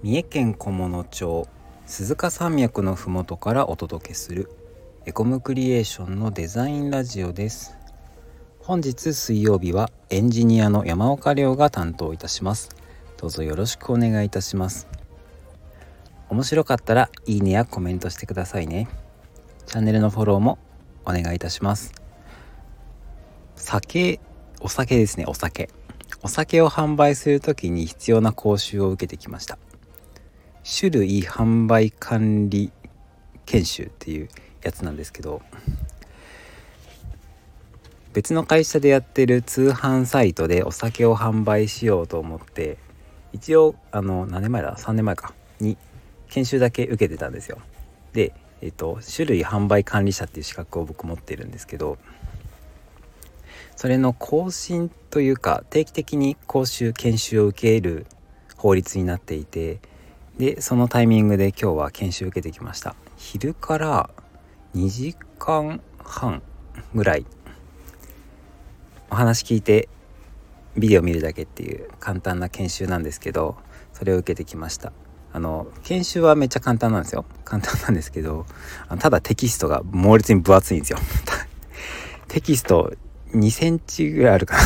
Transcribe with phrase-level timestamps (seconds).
[0.00, 1.48] 三重県菰野町
[1.84, 4.48] 鈴鹿山脈のふもとからお届けする
[5.06, 7.76] エコムクリエーションのデザインラジオです。
[8.60, 12.68] 本日水曜日はエンジニアの山岡亮が担当いたします。
[13.16, 14.86] どうぞよろしくお願いいたします。
[16.28, 18.86] 面白かったらいいねやコメントしてくださいね。
[19.66, 20.58] チャンネルのフォローも
[21.06, 21.92] お願いいたします。
[23.56, 24.20] 酒
[24.60, 25.70] お酒ですねお酒。
[26.22, 29.58] お酒を販売する時に必要な講習を受けてきました。
[30.64, 32.70] 種類販売管理
[33.46, 34.28] 研修っていう
[34.62, 35.42] やつなんですけど
[38.12, 42.78] 別の会社でやってる通販サイトでお酒を販売しようと思って
[43.32, 45.76] 一応あの何年前だ？3年前かに
[46.28, 47.58] 研修だけ受けてたんですよ。
[48.12, 51.98] でえっと種類販売管理者っていう資格を僕持ってるんですけど
[53.76, 58.06] それの更新というか定期的に講習研修を受ける
[58.56, 59.78] 法律になっていて
[60.38, 62.94] でそのタイミングで今日は研修受けてきました。
[63.16, 64.10] 昼から
[64.76, 66.42] 2時間半
[66.94, 67.26] ぐらい。
[69.10, 69.88] お話聞いて
[70.76, 73.56] ビデオ見るだけっていう簡単な研修なんですけど
[73.92, 74.92] それを受けてきました。
[75.32, 77.24] あの研修はめっちゃ簡単なんですよ。
[77.44, 78.46] 簡単なんですけど
[79.00, 80.98] ただテキストが猛烈に分厚いんですよ。
[82.28, 82.92] テキスト
[83.32, 84.60] 2センチぐらいあるかな。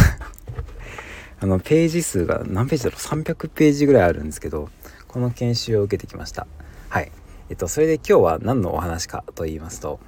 [1.42, 4.70] あのページ数が何ページだろう？300ページぐらいあるんですけど
[5.08, 6.46] この研修を受けてきました。
[6.88, 7.10] はい。
[7.50, 9.98] えっとそれで今日は何のお話かと言いますと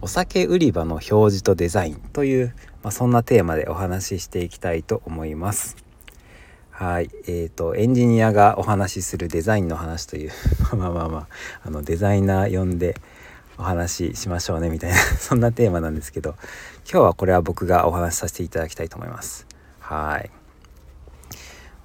[0.00, 5.76] お酒売り場の表示とデザインという、まあ、そんなテーマでお話ししていきたいと思います。
[6.70, 7.10] はい。
[7.28, 10.32] えーと、エンジニアがお話しするデザインの話という
[10.76, 11.28] まあまあまあ
[11.62, 12.96] あのデザイナー呼んで
[13.56, 16.34] お話ししましょうねみたいな そんなテーマなんですけど
[16.90, 19.46] 今日はこれは僕がお話しさせていただきたいと思います。
[19.78, 20.39] はい。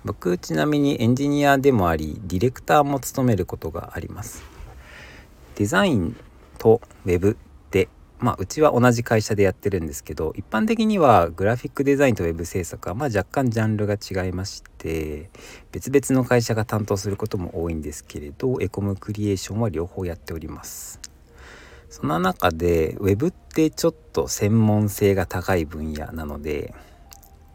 [0.06, 4.44] 僕ちなみにエンジニアでもありディレクターも務めることがあります。
[5.56, 6.16] デザイン
[6.60, 7.36] と Web っ
[7.72, 7.90] て
[8.20, 15.32] まあうちは同じ会社でやってるんですけど一般的にはグラフィックデザインと Web 制作はまあ若干ジャンルが違いまして
[15.72, 21.00] 別々の会社が担当することも多いんですけれどエコムクリエーションは両方やっております。
[21.90, 26.76] そんな中で Web ってちょっと専門性が高い分野なので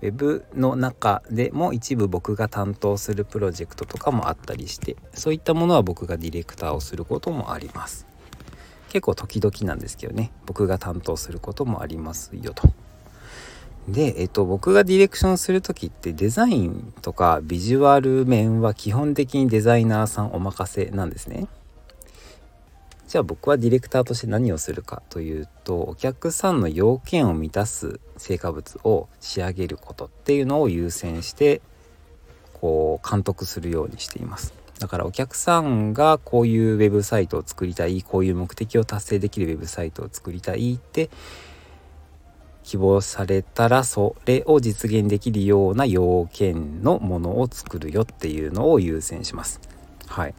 [0.03, 8.07] Web の中でも一部僕が担当するプロジェクトとかもあったりしてそういったものは僕がディレクターをすることもあります。
[8.89, 12.69] 結構時々なんですけどね僕が担当することもありますよと。
[13.89, 21.47] で、えっと、僕がディレクションする時ってデザインとかビジュアル面は基本的にデザイナーさんお任せなんですね。
[23.11, 31.61] じゃあ僕はディレクターとして何をするかというとお客さんの要件を満たす成果物を仕上げることっていうのを優先して
[32.55, 34.55] こう監督するようにしています。
[34.79, 41.11] だからお客さんがこういうウェブサイトを作りたいこういう目的を達成できるウェブサイトを作りたいって
[42.63, 49.61] 希望されたらそれを実現できるような要件のものを作るよっていうのを優先します。
[50.07, 50.35] はい。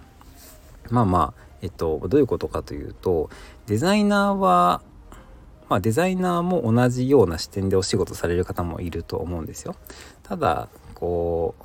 [0.90, 3.30] まあまあえっと、どういうことかというと
[3.68, 4.82] デザイナーは、
[5.70, 9.76] まあ、デザイナーも同じような視点でお仕事される方もいると思うんですよ。
[10.24, 11.64] ただこう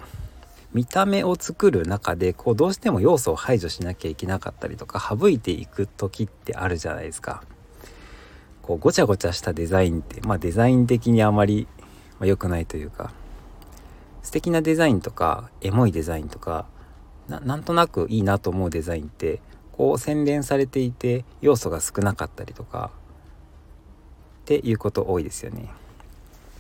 [0.73, 7.43] 見た目を作る中でこうどうしても要素を排除しなきゃいけなかったりとか省いていく時ってあるじゃないですか。
[8.63, 11.69] こうごちゃごちゃしたデザインって、まあ、デザイン的にあまり
[12.21, 13.13] 良くないというか
[14.23, 16.67] 素敵なデザインとかエモいデザインとか
[17.29, 19.41] なんとなくいいなと思うデザインって
[19.77, 22.91] こう洗練されていて要素が少なかったりとか
[24.43, 25.69] っていうこと多いですよね。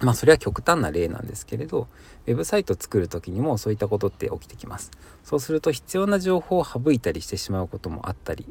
[0.01, 1.89] まあそれは極端な例なんですけれど
[2.27, 4.91] ウェブサイトを作る時にもそういったことって起きてきます。
[5.25, 8.47] そうすると必要な情報を省いたりしてしまうこともあったり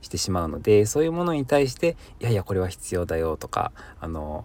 [0.00, 4.44] してしまうのでそういうものに対していやいやこれは必要だよとかあの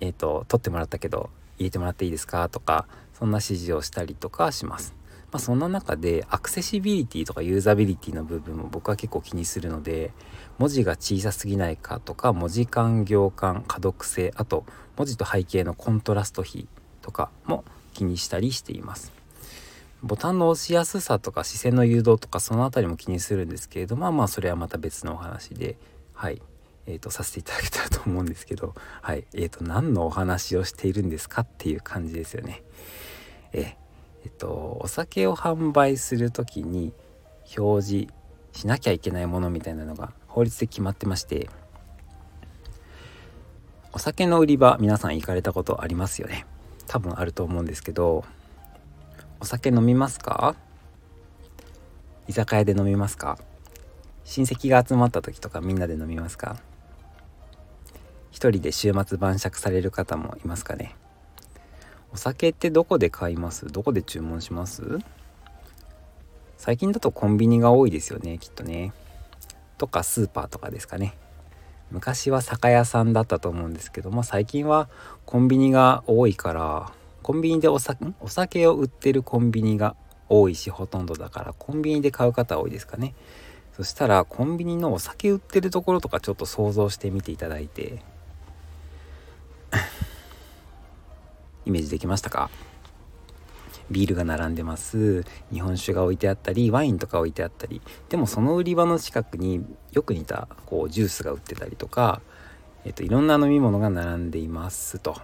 [0.00, 4.94] えっ、ー、と取ってもらったけど入れてもらっていいですかとかそんな指示をしたりとかします。
[5.32, 10.12] まあ、そんな中でアクセシビリティとかユーザビリティの部分も僕は結構気にするので
[10.58, 16.68] 文字が小さすぎないかとか文字間行間可読性あと文字と背景のコントラスト比
[17.00, 17.64] とかも
[17.94, 19.12] 気にしたりしています。
[20.02, 25.76] ボタンの押しやすさとか視線の誘導とかその辺りも気にするんですけれどまあまあそれはまた別のお話で
[26.12, 26.42] はい
[26.84, 32.64] えーと、させていただけたらと思うんですけどはいえーと何のお話をしているんですかっていう感じですよね。
[33.52, 33.76] え
[34.24, 36.92] えっと、お酒を販売する時に
[37.58, 38.12] 表示
[38.52, 41.48] しなきゃいけないものみたいなのが法律で決まってまして
[43.92, 46.46] お酒の売り場皆さん行かれたことありますよね。
[46.86, 48.24] 多分あると思うんですけど
[49.40, 50.54] お酒飲みますか？
[52.28, 53.38] 居酒屋で飲みますか？
[54.24, 56.58] 親戚が集まった時とかみんなで飲みますか？
[58.30, 60.94] 一人で週末晩酌される方もいますかね？
[62.12, 63.66] お酒ってどこで買います？
[63.66, 64.98] どこで注文します？
[66.58, 68.92] 最近だとコンビニが多いですよねきっとね。
[69.78, 71.16] とかスーパーとかですかね。
[71.90, 74.88] 昔は酒屋さんだったと思うんですけども最近は
[75.26, 76.92] コンビニが多いから
[77.22, 79.94] コンビニでお酒お酒を売ってるコンビニが
[80.28, 83.14] 多いしほとんどだからコンビニで買う方多いですかね。
[83.74, 88.02] そしたらコンビニのお酒売ってるところとかちょっと想像してみていただいて
[91.64, 92.50] イメージできましたか？
[93.90, 102.22] ビールが並んでます日本酒が置いてあったりワインとか置いてあったりでもその売り場の近くによく似たこうジュースが売ってたりとか、
[102.84, 105.16] えっと、いろんな飲み物が並んでいますと。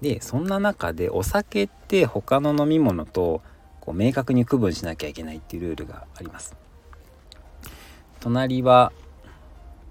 [0.00, 3.42] でそんな中でお酒って他の飲み物と
[3.80, 6.54] こう明確に区分しなきゃいけないっていうルールがあります。
[8.20, 8.92] 隣は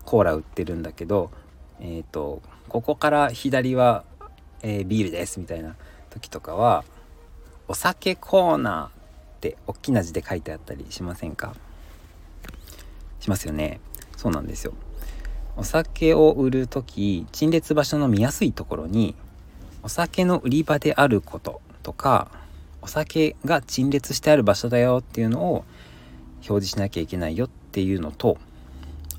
[0.04, 1.32] コーラ売ってるんだけど、
[1.80, 4.04] えーと、ここから左は、
[4.68, 5.76] えー、ビールですみたいな
[6.10, 6.84] 時とかは
[7.68, 8.90] お酒コーナーっ
[9.40, 11.54] て大きな字で書いてあったりしませんか？
[13.20, 13.80] しますよね。
[14.18, 14.74] そうなんですよ。
[15.56, 19.14] お酒を売る時陳列場所の見やすいところに
[19.84, 22.32] お酒の売り場であることとか
[22.82, 25.64] お酒が陳列してある場所だよっていうのを
[26.38, 28.40] 表示しなきゃいけないよっていうのと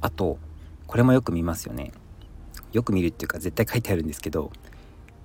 [0.00, 0.38] あと
[0.88, 1.92] これもよく見ますよね。
[2.72, 4.50] よく見るっていうか絶対書いてあるんですけど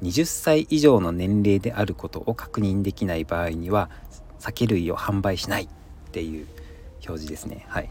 [0.01, 3.89] 20歳以上の年齢であることを確認できない場合には
[4.39, 5.67] 酒類を販売しないっ
[6.11, 6.47] ていう
[7.07, 7.65] 表示ですね。
[7.67, 7.89] はい。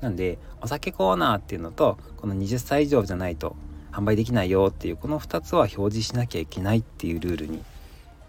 [0.00, 3.56] なんでお酒コーナーっていうのとこの20歳以上じゃないと
[3.90, 7.62] 販売できないよっていうこの2つは表示しなきゃいけないっていうルールに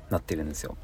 [0.09, 0.77] なってるんですよ。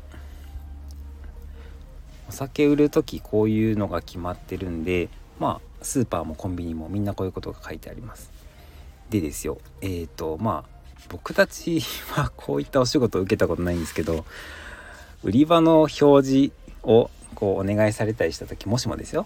[2.27, 8.31] お酒売る時こういうのが決まってるんでまあスーパーもコンビニもみんなこういうことが書いてあります。
[9.09, 9.59] でですよ。
[9.81, 10.74] えっ、ー、とまあ
[11.09, 11.81] 僕たち
[12.11, 14.25] はこういったお仕事を受けたことないんですけど
[15.23, 16.51] 売り場の表示
[16.83, 19.25] をこうお願いされたりした時もしもですよ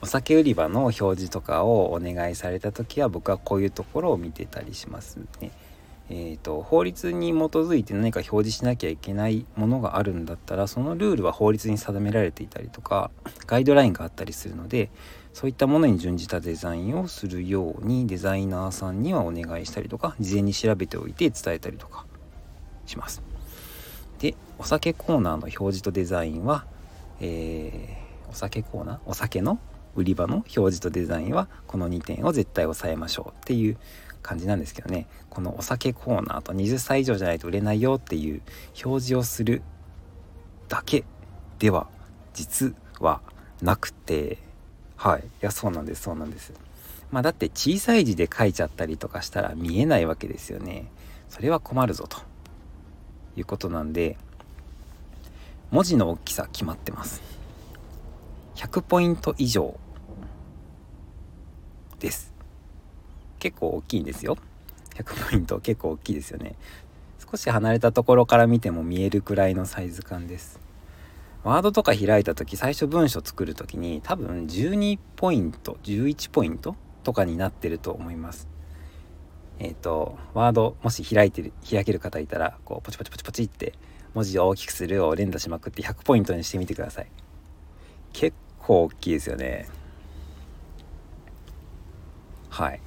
[0.00, 5.52] お酒売り場の表示とかをお願いされた時は僕はこういうところを見てたりしますね。
[6.14, 13.10] えーと、法律に基づいて何か表示しなきゃいけないものがあるんだったらそのルールは法律に定められていたりとか
[13.46, 14.90] ガイドラインがあったりするので
[15.32, 22.04] そういったものに準じたデザインをするようにデザイナーさんにはお願いしたりとか事前に調べておいて伝えたりとか
[22.84, 23.22] します。
[24.18, 26.66] でお酒コーナーの表示とデザインは、
[27.20, 29.58] えー、お酒コーナーお酒の
[29.96, 33.78] 売り場の表示とデザインはこの2点を絶対押さえましょうっていう
[34.22, 35.06] 感じなんですけどね。
[35.28, 38.40] このお酒コーナーと20歳以上じゃないと売れないよっていう
[38.84, 39.62] 表示をする
[40.68, 41.04] だけ
[41.58, 41.88] では
[42.34, 43.20] 実は
[43.60, 44.38] なくて。
[44.96, 45.20] はい。
[45.20, 46.52] いやそうなんですそうなんです。
[47.10, 50.86] まあだって小さい字で書いちゃったりとかしたら見えないわけですよね。
[51.28, 52.18] それは困るぞと。
[53.36, 54.16] いうことなんで。
[55.70, 57.22] 文字の大きさ決まってます。
[58.56, 59.78] 100ポイント以上
[61.98, 62.31] です。
[63.42, 64.38] 結構大きいんですよ。
[64.94, 66.54] 100ポイント結構大きいですよね。
[67.18, 70.60] 少し離れたところから見ても見えるくらいのサイズ感です。
[71.42, 78.46] ワードとか開いた時最初文章作る時に多分12ポイント11ポイントとかになってると思います。
[79.58, 83.72] えっ、ー、とワードもし開いてる開ける方いたらこうポチポチポチポチって
[84.14, 87.08] 文字を大きくするを連打しまくって100ポイントにしてみてください。
[88.12, 89.68] 結構大きいですよね。
[92.50, 92.80] はい。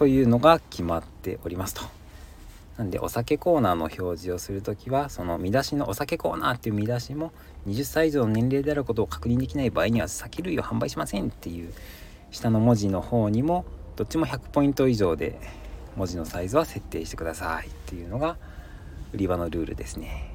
[0.00, 1.82] というのが決まっておりますと。
[2.78, 7.32] なんでお酒コーナーの表示をする時はその見出しのお酒コーナーっていう見出しも
[7.66, 11.74] 20歳以上の年齢であることを確認できない場合には酒類を販売しませんっていう
[12.30, 13.66] 下の文字の方にも
[13.96, 15.38] どっちも100ポイント以上で
[15.96, 18.38] 文字のサイズは設定してくださいっていうのが
[19.12, 20.32] 売り場のルールですね。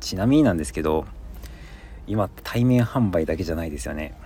[0.00, 1.06] ちなみになんですけど
[2.06, 4.20] 今対面販売だけじゃないですよね。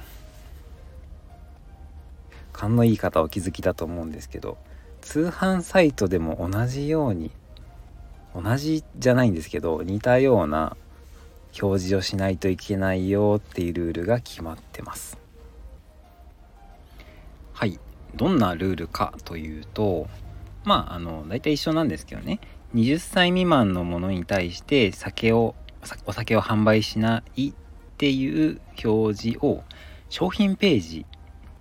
[2.56, 4.56] 勘のいい方お気づきだと思うんですけど
[5.02, 7.30] 通販サイトでも同じように
[8.34, 10.74] 同じじゃないんですけど似たような
[11.60, 15.18] 表示をしないといけないよっていうルールが決まってます。
[17.54, 17.78] はい。
[18.14, 20.06] どんなルールかというと
[20.64, 22.40] まああの大体一緒なんですけどね。
[22.74, 25.54] 20歳未満のものに対して酒を
[26.04, 27.52] お酒を販売しないっ
[27.96, 29.62] ていう表示を
[30.08, 31.06] 商品ページ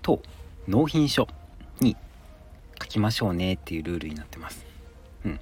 [0.01, 0.21] と
[0.67, 1.27] 納品書
[1.79, 1.95] に
[2.81, 4.65] 書きましょうねっていうルールになってます。
[5.25, 5.39] うん。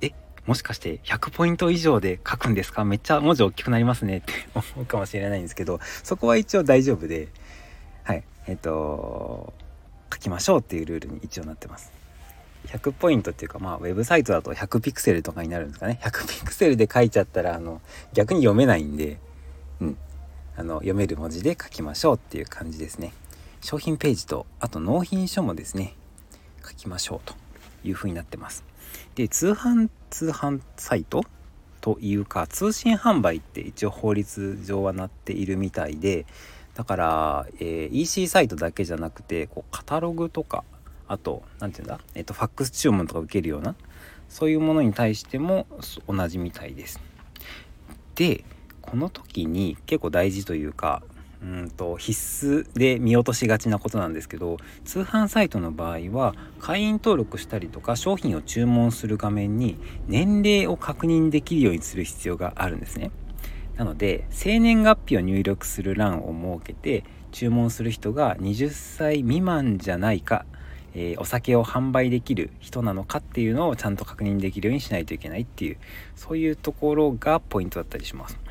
[0.00, 0.12] え
[0.46, 2.84] もしかして100ポイント以上で書くんですか？
[2.84, 7.28] めっちゃ文字大きくなりますねって 思うかもしれないんですけどそこは一応大丈夫で
[8.04, 8.24] はい。
[8.46, 9.52] えっ、と
[10.12, 11.92] 書きましょうっていうルールに一応なってます。
[12.66, 17.82] 100ポイントっていうかまあウェブサイトだと100ピクセルとかになるんですかね？100ピクセルで書いちゃったらあの
[18.14, 19.18] 逆に読めないんで
[19.80, 19.98] うん。
[20.56, 23.12] あの読める文字で書きましょうっていう感じですね。
[23.64, 25.94] 商品ページとあと納品書もですね
[26.62, 27.34] 書きましょうと
[27.82, 28.62] いうふうになってます
[29.14, 31.24] で通販通販サイト
[31.80, 36.26] というか通信販売って一応法律上はなっているみたいで
[36.74, 40.62] だから、えー、EC サイトだけじゃなくてこうカタログとか
[41.08, 43.76] あと何て言うんだ、えーと、ファックス注文とか受けるような
[44.28, 45.66] そういうものに対しても
[46.06, 47.00] 同じみたいです。
[48.14, 48.44] で
[48.82, 51.02] この時に結構大事というか
[51.44, 59.76] うんと必須で見落としがちなことなんですけど通販サイトの場合は会員登録したりとか商品を注文する画面に
[60.08, 63.10] 年齢を確認できるようにする必要があるんですね。
[63.76, 70.46] なので生年月日を入力する欄を設けて注文する人が20歳未満じゃないか、
[70.94, 75.76] えー、お酒を販売できる人なのかっていうのをちゃんと確認できるようにしないといけないっていう
[76.14, 78.43] そういうところがポイントだったりします。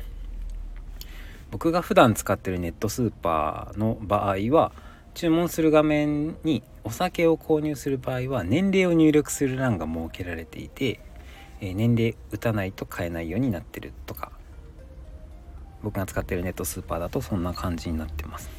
[1.54, 4.72] 僕が普段使ってるネットスーパーの場合は
[5.14, 10.98] 注文する画面にお酒を購入する場合は年齢を入力する欄が設けられていて、
[11.60, 14.32] えー、年齢打たないと買えないようになってるとか
[15.84, 18.50] 僕が使ってるネットスーパーだとそんな感じになってます。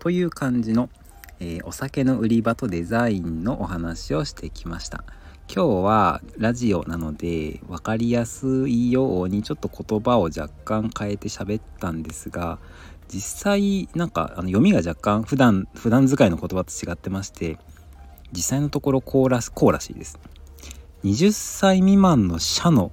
[0.00, 0.90] という感じの、
[1.38, 5.04] えー、お酒の売り場とデザインのお話をしてきました。
[5.52, 12.60] 今日はラジオなので分かりやすいようにちょっと言葉を若干変えて喋ったんですが
[13.08, 17.58] 実際なんかあの読みが若干普段普段使いの言葉と違ってまして
[18.30, 20.20] 実際のところこうらこうらしいです。
[21.02, 22.92] 20歳未満の社の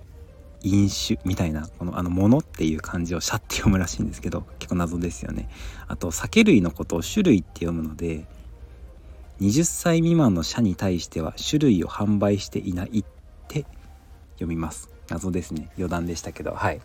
[0.64, 5.48] 飲酒みたいなこのあのものっていう漢字を「社」って読むらしいんですけど結構謎ですよね。
[5.88, 8.26] あと酒類のことを種類って読むので
[9.42, 13.06] 20歳未満の社に対しては種類を販売していないっ
[13.48, 13.66] て
[14.36, 14.90] 読みます。
[15.10, 15.70] 謎ですね。
[15.78, 16.52] 余談でしたけど。
[16.52, 16.82] はい。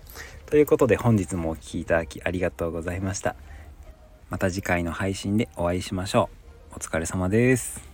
[0.46, 3.36] ということで本日もお聴きいただきありがとうございました。
[4.30, 6.30] また次回の配信でお会いしましょ
[6.72, 6.76] う。
[6.76, 7.91] お疲れ様です。